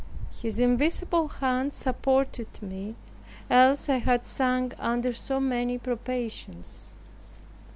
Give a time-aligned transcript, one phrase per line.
[0.41, 2.95] His invisible hand supported me;
[3.51, 6.87] else I had sunk under so many probations.